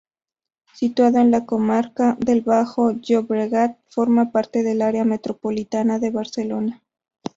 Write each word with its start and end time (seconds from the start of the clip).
Situado 0.73 1.19
en 1.19 1.29
la 1.29 1.45
comarca 1.45 2.17
del 2.19 2.41
Bajo 2.41 2.93
Llobregat, 2.93 3.77
forma 3.87 4.31
parte 4.31 4.63
del 4.63 4.81
área 4.81 5.05
metropolitana 5.05 5.99
de 5.99 6.09
Barcelona. 6.09 6.81